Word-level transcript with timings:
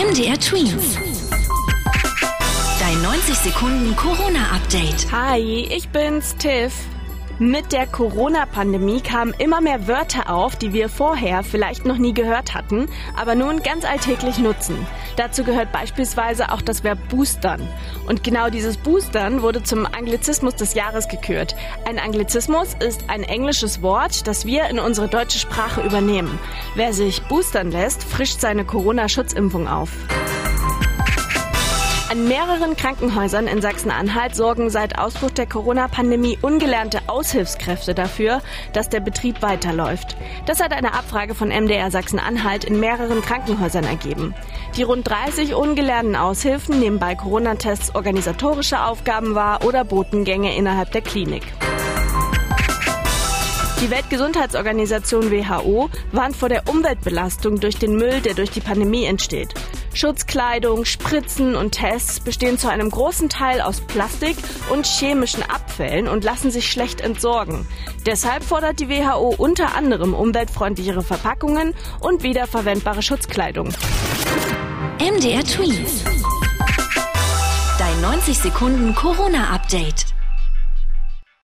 MDR 0.00 0.40
Twins. 0.40 0.96
Dein 2.80 3.02
90 3.02 3.34
Sekunden 3.36 3.94
Corona-Update. 3.94 5.12
Hi, 5.12 5.68
ich 5.70 5.90
bin's, 5.90 6.34
Tiff. 6.36 6.72
Mit 7.40 7.72
der 7.72 7.86
Corona-Pandemie 7.86 9.00
kamen 9.00 9.32
immer 9.38 9.62
mehr 9.62 9.88
Wörter 9.88 10.28
auf, 10.28 10.56
die 10.56 10.74
wir 10.74 10.90
vorher 10.90 11.42
vielleicht 11.42 11.86
noch 11.86 11.96
nie 11.96 12.12
gehört 12.12 12.52
hatten, 12.52 12.86
aber 13.16 13.34
nun 13.34 13.62
ganz 13.62 13.86
alltäglich 13.86 14.36
nutzen. 14.36 14.86
Dazu 15.16 15.42
gehört 15.42 15.72
beispielsweise 15.72 16.52
auch 16.52 16.60
das 16.60 16.84
Verb 16.84 16.98
boostern. 17.08 17.66
Und 18.06 18.22
genau 18.24 18.50
dieses 18.50 18.76
Boostern 18.76 19.40
wurde 19.40 19.62
zum 19.62 19.86
Anglizismus 19.86 20.54
des 20.56 20.74
Jahres 20.74 21.08
gekürt. 21.08 21.56
Ein 21.86 21.98
Anglizismus 21.98 22.76
ist 22.78 23.08
ein 23.08 23.22
englisches 23.22 23.80
Wort, 23.80 24.26
das 24.26 24.44
wir 24.44 24.68
in 24.68 24.78
unsere 24.78 25.08
deutsche 25.08 25.38
Sprache 25.38 25.80
übernehmen. 25.80 26.38
Wer 26.74 26.92
sich 26.92 27.22
boostern 27.22 27.70
lässt, 27.70 28.04
frischt 28.04 28.40
seine 28.40 28.66
Corona-Schutzimpfung 28.66 29.66
auf. 29.66 29.88
An 32.10 32.26
mehreren 32.26 32.76
Krankenhäusern 32.76 33.46
in 33.46 33.62
Sachsen-Anhalt 33.62 34.34
sorgen 34.34 34.68
seit 34.68 34.98
Ausbruch 34.98 35.30
der 35.30 35.46
Corona-Pandemie 35.46 36.40
ungelernte 36.42 37.02
Aushilfskräfte 37.06 37.94
dafür, 37.94 38.42
dass 38.72 38.88
der 38.88 38.98
Betrieb 38.98 39.42
weiterläuft. 39.42 40.16
Das 40.44 40.60
hat 40.60 40.72
eine 40.72 40.94
Abfrage 40.94 41.36
von 41.36 41.50
MDR 41.50 41.92
Sachsen-Anhalt 41.92 42.64
in 42.64 42.80
mehreren 42.80 43.22
Krankenhäusern 43.22 43.84
ergeben. 43.84 44.34
Die 44.76 44.82
rund 44.82 45.08
30 45.08 45.54
ungelernten 45.54 46.16
Aushilfen 46.16 46.80
nehmen 46.80 46.98
bei 46.98 47.14
Corona-Tests 47.14 47.94
organisatorische 47.94 48.82
Aufgaben 48.82 49.36
wahr 49.36 49.64
oder 49.64 49.84
Botengänge 49.84 50.56
innerhalb 50.56 50.90
der 50.90 51.02
Klinik. 51.02 51.44
Die 53.80 53.90
Weltgesundheitsorganisation 53.90 55.30
WHO 55.30 55.88
warnt 56.12 56.36
vor 56.36 56.50
der 56.50 56.68
Umweltbelastung 56.68 57.60
durch 57.60 57.78
den 57.78 57.96
Müll, 57.96 58.20
der 58.20 58.34
durch 58.34 58.50
die 58.50 58.60
Pandemie 58.60 59.06
entsteht. 59.06 59.54
Schutzkleidung, 59.94 60.84
Spritzen 60.84 61.56
und 61.56 61.72
Tests 61.72 62.20
bestehen 62.20 62.58
zu 62.58 62.68
einem 62.68 62.90
großen 62.90 63.30
Teil 63.30 63.62
aus 63.62 63.80
Plastik 63.80 64.36
und 64.70 64.84
chemischen 64.84 65.42
Abfällen 65.42 66.08
und 66.08 66.24
lassen 66.24 66.50
sich 66.50 66.70
schlecht 66.70 67.00
entsorgen. 67.00 67.66
Deshalb 68.04 68.44
fordert 68.44 68.80
die 68.80 68.90
WHO 68.90 69.34
unter 69.38 69.74
anderem 69.74 70.12
umweltfreundlichere 70.12 71.02
Verpackungen 71.02 71.74
und 72.00 72.22
wiederverwendbare 72.22 73.00
Schutzkleidung. 73.00 73.70
MDR 74.98 75.42
Twins. 75.42 76.04
Dein 77.78 78.00
90 78.02 78.38
Sekunden 78.38 78.94
Corona-Update. 78.94 80.09